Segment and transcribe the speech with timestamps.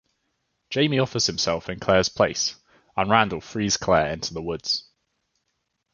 [0.71, 2.55] Jamie offers himself in Claire's place,
[2.97, 4.89] and Randall frees Claire into the woods.